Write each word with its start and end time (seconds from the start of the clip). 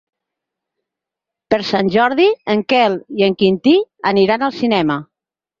Per 1.53 1.59
Sant 1.67 1.91
Jordi 1.97 2.27
en 2.55 2.65
Quel 2.73 2.97
i 3.21 3.29
en 3.29 3.39
Quintí 3.43 3.77
aniran 4.15 4.49
al 4.49 4.57
cinema. 4.65 4.99